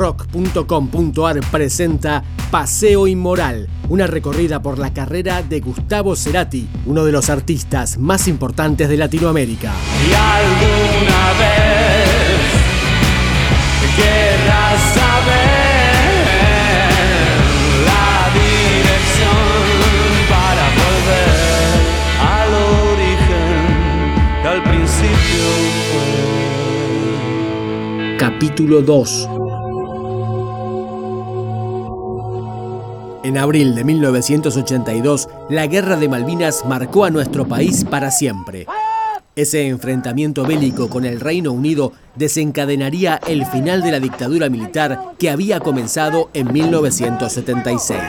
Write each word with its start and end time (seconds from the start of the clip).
nacionrock.com.ar 0.00 1.40
presenta 1.50 2.24
Paseo 2.50 3.06
Inmoral, 3.06 3.68
una 3.88 4.06
recorrida 4.06 4.62
por 4.62 4.78
la 4.78 4.94
carrera 4.94 5.42
de 5.42 5.60
Gustavo 5.60 6.16
Cerati, 6.16 6.66
uno 6.86 7.04
de 7.04 7.12
los 7.12 7.28
artistas 7.28 7.98
más 7.98 8.26
importantes 8.26 8.88
de 8.88 8.96
Latinoamérica. 8.96 9.74
Y 10.08 10.14
alguna 10.14 11.32
vez 11.38 12.40
querrás 13.96 14.80
saber 14.94 15.90
la 17.84 18.30
dirección 18.32 19.50
para 20.30 20.64
volver 20.80 21.76
al 22.26 22.50
origen 22.94 23.60
al 24.46 24.62
principio. 24.62 25.44
Capítulo 28.18 28.80
2 28.82 29.49
En 33.22 33.36
abril 33.36 33.74
de 33.74 33.84
1982, 33.84 35.28
la 35.50 35.66
Guerra 35.66 35.96
de 35.96 36.08
Malvinas 36.08 36.64
marcó 36.64 37.04
a 37.04 37.10
nuestro 37.10 37.46
país 37.46 37.84
para 37.84 38.10
siempre. 38.10 38.66
Ese 39.36 39.68
enfrentamiento 39.68 40.44
bélico 40.44 40.88
con 40.88 41.04
el 41.04 41.20
Reino 41.20 41.52
Unido 41.52 41.92
desencadenaría 42.14 43.20
el 43.26 43.44
final 43.44 43.82
de 43.82 43.92
la 43.92 44.00
dictadura 44.00 44.48
militar 44.48 45.12
que 45.18 45.28
había 45.28 45.60
comenzado 45.60 46.30
en 46.32 46.50
1976. 46.50 48.00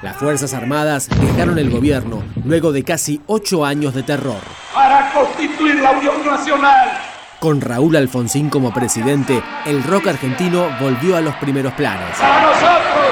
Las 0.00 0.16
Fuerzas 0.16 0.54
Armadas 0.54 1.10
dejaron 1.20 1.58
el 1.58 1.70
gobierno 1.70 2.22
luego 2.42 2.72
de 2.72 2.84
casi 2.84 3.20
ocho 3.26 3.66
años 3.66 3.94
de 3.94 4.02
terror. 4.02 4.40
para 4.72 5.12
constituir 5.12 5.76
la 5.76 5.90
Unión 5.92 6.24
Nacional. 6.24 7.03
Con 7.44 7.60
Raúl 7.60 7.94
Alfonsín 7.94 8.48
como 8.48 8.72
presidente, 8.72 9.42
el 9.66 9.82
rock 9.84 10.06
argentino 10.06 10.66
volvió 10.80 11.14
a 11.14 11.20
los 11.20 11.34
primeros 11.34 11.74
planos. 11.74 12.16
Para 12.18 12.40
nosotros, 12.40 13.03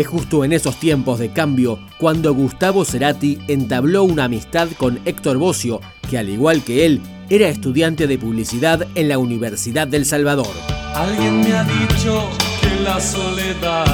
Es 0.00 0.06
justo 0.06 0.44
en 0.44 0.54
esos 0.54 0.76
tiempos 0.76 1.18
de 1.18 1.30
cambio 1.30 1.78
cuando 1.98 2.32
Gustavo 2.32 2.86
Cerati 2.86 3.38
entabló 3.48 4.02
una 4.04 4.24
amistad 4.24 4.66
con 4.78 4.98
Héctor 5.04 5.36
Bocio, 5.36 5.82
que 6.08 6.16
al 6.16 6.30
igual 6.30 6.64
que 6.64 6.86
él, 6.86 7.02
era 7.28 7.50
estudiante 7.50 8.06
de 8.06 8.16
publicidad 8.16 8.88
en 8.94 9.10
la 9.10 9.18
Universidad 9.18 9.86
del 9.86 10.06
Salvador. 10.06 10.46
Alguien 10.94 11.42
me 11.42 11.52
ha 11.52 11.64
dicho 11.64 12.30
que 12.62 12.82
la 12.82 12.98
soledad 12.98 13.84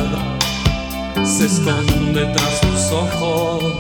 se 1.24 1.46
esconde 1.46 2.24
tras 2.26 2.60
sus 2.60 2.92
ojos. 2.92 3.74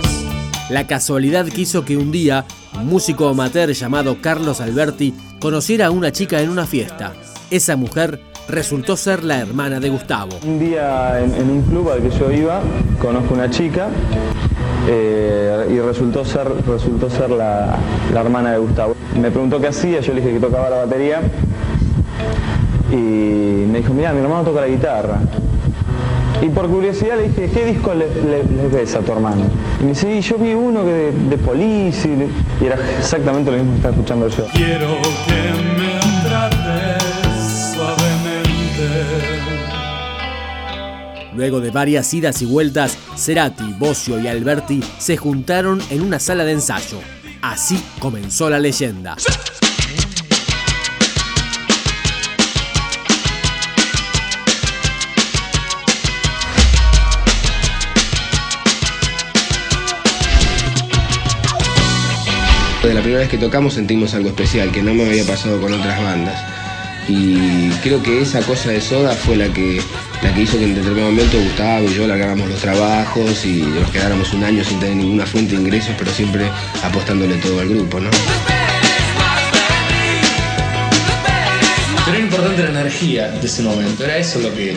La 0.68 0.88
casualidad 0.88 1.46
quiso 1.46 1.84
que 1.84 1.96
un 1.96 2.10
día 2.10 2.44
un 2.74 2.88
músico 2.88 3.28
amateur 3.28 3.70
llamado 3.70 4.20
Carlos 4.20 4.60
Alberti 4.60 5.14
conociera 5.38 5.86
a 5.86 5.90
una 5.92 6.10
chica 6.10 6.42
en 6.42 6.50
una 6.50 6.66
fiesta. 6.66 7.14
Esa 7.52 7.76
mujer 7.76 8.20
resultó 8.48 8.96
ser 8.96 9.24
la 9.24 9.38
hermana 9.40 9.80
de 9.80 9.88
Gustavo. 9.88 10.38
Un 10.46 10.58
día 10.58 11.20
en, 11.20 11.34
en 11.34 11.50
un 11.50 11.62
club 11.62 11.90
al 11.90 12.00
que 12.02 12.10
yo 12.10 12.30
iba, 12.30 12.60
conozco 13.00 13.34
una 13.34 13.50
chica 13.50 13.88
eh, 14.88 15.66
y 15.74 15.78
resultó 15.80 16.24
ser, 16.24 16.48
resultó 16.66 17.10
ser 17.10 17.30
la, 17.30 17.76
la 18.12 18.20
hermana 18.20 18.52
de 18.52 18.58
Gustavo. 18.58 18.94
Me 19.20 19.30
preguntó 19.30 19.60
qué 19.60 19.68
hacía, 19.68 20.00
yo 20.00 20.12
le 20.14 20.20
dije 20.20 20.34
que 20.34 20.40
tocaba 20.40 20.70
la 20.70 20.76
batería 20.76 21.20
y 22.92 22.94
me 23.70 23.78
dijo, 23.78 23.92
mira, 23.92 24.12
mi 24.12 24.20
hermano 24.20 24.42
toca 24.44 24.60
la 24.60 24.68
guitarra. 24.68 25.18
Y 26.42 26.48
por 26.50 26.68
curiosidad 26.68 27.16
le 27.16 27.28
dije, 27.28 27.50
¿qué 27.52 27.64
disco 27.64 27.94
le, 27.94 28.06
le- 28.08 28.44
le 28.44 28.68
ves 28.68 28.94
a 28.94 29.00
tu 29.00 29.10
hermano? 29.10 29.44
Y 29.80 29.84
me 29.84 29.88
dice, 29.90 30.14
"Y 30.14 30.20
yo 30.20 30.36
vi 30.36 30.52
uno 30.52 30.84
que 30.84 30.90
de, 30.92 31.12
de 31.30 31.38
Police 31.38 32.06
y, 32.08 32.62
y 32.62 32.66
era 32.66 32.76
exactamente 32.98 33.50
lo 33.50 33.56
mismo 33.56 33.72
que 33.72 33.76
estaba 33.78 33.94
escuchando 33.94 34.28
yo. 34.28 34.44
Quiero 34.52 34.86
que 35.26 35.80
me 35.80 35.95
Luego 41.36 41.60
de 41.60 41.70
varias 41.70 42.14
idas 42.14 42.40
y 42.40 42.46
vueltas, 42.46 42.96
Cerati, 43.14 43.74
Bocio 43.78 44.18
y 44.18 44.26
Alberti 44.26 44.82
se 44.98 45.18
juntaron 45.18 45.82
en 45.90 46.00
una 46.00 46.18
sala 46.18 46.44
de 46.44 46.52
ensayo. 46.52 46.98
Así 47.42 47.82
comenzó 47.98 48.48
la 48.48 48.58
leyenda. 48.58 49.16
De 62.82 62.94
la 62.94 63.00
primera 63.00 63.20
vez 63.20 63.28
que 63.28 63.36
tocamos 63.36 63.74
sentimos 63.74 64.14
algo 64.14 64.28
especial 64.28 64.70
que 64.72 64.82
no 64.82 64.94
me 64.94 65.04
había 65.04 65.24
pasado 65.24 65.60
con 65.60 65.72
otras 65.72 66.02
bandas. 66.02 66.65
Y 67.08 67.70
creo 67.82 68.02
que 68.02 68.20
esa 68.20 68.40
cosa 68.42 68.70
de 68.70 68.80
soda 68.80 69.12
fue 69.12 69.36
la 69.36 69.52
que, 69.52 69.80
la 70.22 70.34
que 70.34 70.40
hizo 70.42 70.58
que 70.58 70.64
en 70.64 70.74
determinado 70.74 71.12
momento 71.12 71.38
Gustavo 71.38 71.88
y 71.88 71.94
yo 71.94 72.06
largáramos 72.06 72.48
los 72.48 72.60
trabajos 72.60 73.44
y 73.44 73.62
nos 73.62 73.90
quedáramos 73.90 74.32
un 74.32 74.42
año 74.42 74.64
sin 74.64 74.80
tener 74.80 74.96
ninguna 74.96 75.24
fuente 75.24 75.54
de 75.54 75.60
ingresos, 75.60 75.94
pero 75.96 76.10
siempre 76.10 76.50
apostándole 76.82 77.36
todo 77.36 77.60
al 77.60 77.68
grupo, 77.68 78.00
¿no? 78.00 78.10
Pero 82.04 82.16
era 82.16 82.24
importante 82.26 82.62
la 82.64 82.70
energía 82.70 83.28
de 83.28 83.46
ese 83.46 83.62
momento, 83.62 84.04
era 84.04 84.16
eso 84.16 84.40
lo 84.40 84.52
que, 84.52 84.76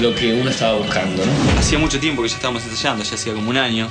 lo 0.00 0.14
que 0.14 0.32
uno 0.32 0.50
estaba 0.50 0.78
buscando, 0.78 1.24
¿no? 1.24 1.32
Hacía 1.60 1.78
mucho 1.78 2.00
tiempo 2.00 2.22
que 2.22 2.28
ya 2.28 2.36
estábamos 2.36 2.64
ensayando, 2.64 3.04
ya 3.04 3.14
hacía 3.14 3.34
como 3.34 3.50
un 3.50 3.56
año. 3.56 3.88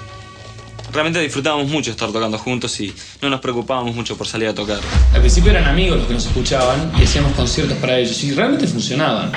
Realmente 0.97 1.19
disfrutábamos 1.19 1.67
mucho 1.67 1.91
estar 1.91 2.11
tocando 2.11 2.39
juntos 2.39 2.79
y 2.81 2.91
no 3.21 3.29
nos 3.29 3.39
preocupábamos 3.39 3.93
mucho 3.93 4.17
por 4.17 4.25
salir 4.25 4.47
a 4.47 4.55
tocar. 4.55 4.79
Al 5.13 5.19
principio 5.19 5.51
eran 5.51 5.65
amigos 5.65 5.99
los 5.99 6.07
que 6.07 6.15
nos 6.15 6.25
escuchaban 6.25 6.91
y 6.99 7.03
hacíamos 7.03 7.33
conciertos 7.33 7.77
para 7.77 7.99
ellos 7.99 8.23
y 8.23 8.31
realmente 8.33 8.65
funcionaban. 8.65 9.31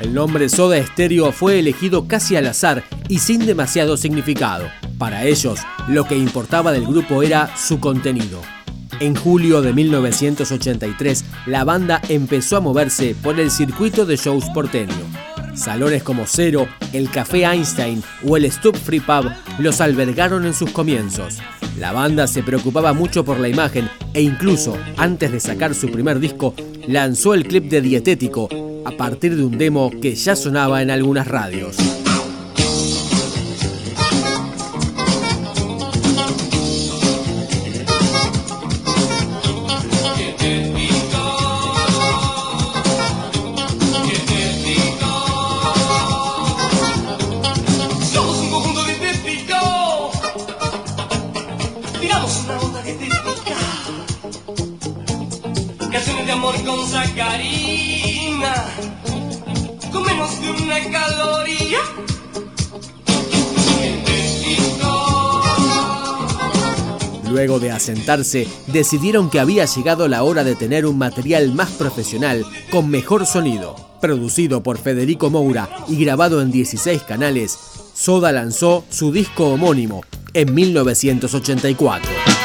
El 0.00 0.14
nombre 0.14 0.48
Soda 0.48 0.82
Stereo 0.86 1.32
fue 1.32 1.58
elegido 1.58 2.08
casi 2.08 2.36
al 2.36 2.46
azar 2.46 2.82
y 3.08 3.18
sin 3.18 3.44
demasiado 3.44 3.98
significado. 3.98 4.70
Para 4.96 5.26
ellos, 5.26 5.60
lo 5.86 6.06
que 6.06 6.16
importaba 6.16 6.72
del 6.72 6.86
grupo 6.86 7.22
era 7.22 7.54
su 7.58 7.78
contenido. 7.78 8.40
En 9.00 9.16
julio 9.16 9.62
de 9.62 9.72
1983, 9.72 11.24
la 11.46 11.64
banda 11.64 12.02
empezó 12.10 12.58
a 12.58 12.60
moverse 12.60 13.16
por 13.22 13.40
el 13.40 13.50
circuito 13.50 14.04
de 14.04 14.16
shows 14.16 14.44
porteño. 14.52 14.92
Salones 15.54 16.02
como 16.02 16.24
Cero, 16.26 16.68
el 16.92 17.10
Café 17.10 17.46
Einstein 17.46 18.02
o 18.28 18.36
el 18.36 18.50
Stup 18.52 18.76
Free 18.76 19.00
Pub 19.00 19.30
los 19.58 19.80
albergaron 19.80 20.44
en 20.44 20.52
sus 20.52 20.70
comienzos. 20.70 21.38
La 21.78 21.92
banda 21.92 22.26
se 22.26 22.42
preocupaba 22.42 22.92
mucho 22.92 23.24
por 23.24 23.40
la 23.40 23.48
imagen 23.48 23.88
e 24.12 24.20
incluso, 24.20 24.76
antes 24.98 25.32
de 25.32 25.40
sacar 25.40 25.74
su 25.74 25.90
primer 25.90 26.20
disco, 26.20 26.54
lanzó 26.86 27.32
el 27.32 27.44
clip 27.44 27.70
de 27.70 27.80
Dietético 27.80 28.50
a 28.84 28.90
partir 28.90 29.34
de 29.34 29.44
un 29.44 29.56
demo 29.56 29.90
que 30.02 30.14
ya 30.14 30.36
sonaba 30.36 30.82
en 30.82 30.90
algunas 30.90 31.26
radios. 31.26 31.76
Con 56.64 56.86
sacarina. 56.88 58.54
Con 59.92 60.04
de 60.04 60.62
una 60.62 60.80
caloría. 60.90 61.78
Luego 67.30 67.60
de 67.60 67.70
asentarse, 67.70 68.48
decidieron 68.66 69.30
que 69.30 69.38
había 69.40 69.64
llegado 69.64 70.08
la 70.08 70.24
hora 70.24 70.42
de 70.42 70.56
tener 70.56 70.84
un 70.84 70.98
material 70.98 71.52
más 71.52 71.70
profesional, 71.70 72.44
con 72.70 72.90
mejor 72.90 73.24
sonido. 73.24 73.76
Producido 74.00 74.62
por 74.62 74.78
Federico 74.78 75.30
Moura 75.30 75.68
y 75.88 76.02
grabado 76.04 76.42
en 76.42 76.50
16 76.50 77.02
canales, 77.02 77.56
Soda 77.94 78.32
lanzó 78.32 78.84
su 78.90 79.12
disco 79.12 79.48
homónimo 79.48 80.02
en 80.34 80.54
1984. 80.54 82.39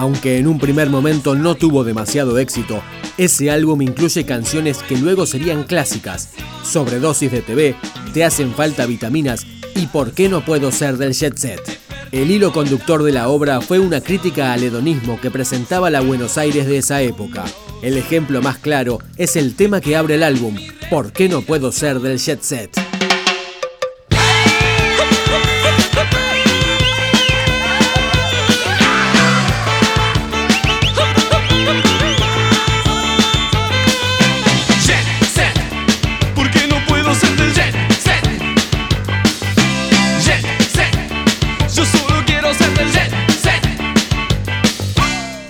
Aunque 0.00 0.38
en 0.38 0.46
un 0.46 0.58
primer 0.58 0.88
momento 0.88 1.34
no 1.34 1.56
tuvo 1.56 1.84
demasiado 1.84 2.38
éxito, 2.38 2.82
ese 3.18 3.50
álbum 3.50 3.82
incluye 3.82 4.24
canciones 4.24 4.78
que 4.78 4.96
luego 4.96 5.26
serían 5.26 5.64
clásicas, 5.64 6.30
Sobredosis 6.64 7.30
de 7.30 7.42
TV, 7.42 7.76
Te 8.14 8.24
hacen 8.24 8.54
falta 8.54 8.86
vitaminas 8.86 9.46
y 9.74 9.88
¿Por 9.88 10.12
qué 10.12 10.30
no 10.30 10.42
puedo 10.42 10.72
ser 10.72 10.96
del 10.96 11.12
jet 11.12 11.36
set? 11.36 11.60
El 12.12 12.30
hilo 12.30 12.50
conductor 12.50 13.02
de 13.02 13.12
la 13.12 13.28
obra 13.28 13.60
fue 13.60 13.78
una 13.78 14.00
crítica 14.00 14.54
al 14.54 14.62
hedonismo 14.62 15.20
que 15.20 15.30
presentaba 15.30 15.90
la 15.90 16.00
Buenos 16.00 16.38
Aires 16.38 16.66
de 16.66 16.78
esa 16.78 17.02
época. 17.02 17.44
El 17.82 17.98
ejemplo 17.98 18.40
más 18.40 18.56
claro 18.56 19.00
es 19.18 19.36
el 19.36 19.54
tema 19.54 19.82
que 19.82 19.96
abre 19.96 20.14
el 20.14 20.22
álbum, 20.22 20.56
¿Por 20.88 21.12
qué 21.12 21.28
no 21.28 21.42
puedo 21.42 21.72
ser 21.72 22.00
del 22.00 22.18
jet 22.18 22.40
set? 22.40 22.89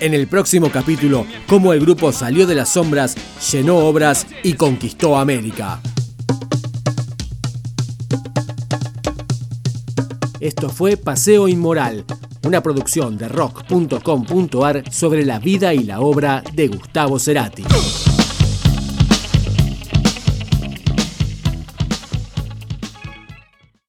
En 0.00 0.14
el 0.14 0.29
próximo 0.29 0.70
capítulo, 0.70 1.26
cómo 1.47 1.75
el 1.75 1.81
grupo 1.81 2.11
salió 2.11 2.47
de 2.47 2.55
las 2.55 2.70
sombras, 2.70 3.14
llenó 3.52 3.76
obras 3.76 4.26
y 4.43 4.55
conquistó 4.55 5.19
América. 5.19 5.79
Esto 10.41 10.70
fue 10.70 10.97
Paseo 10.97 11.49
Inmoral, 11.49 12.06
una 12.44 12.62
producción 12.62 13.19
de 13.19 13.29
rock.com.ar 13.29 14.91
sobre 14.91 15.26
la 15.26 15.38
vida 15.38 15.75
y 15.75 15.81
la 15.81 16.00
obra 16.00 16.43
de 16.55 16.69
Gustavo 16.69 17.19
Cerati. 17.19 17.64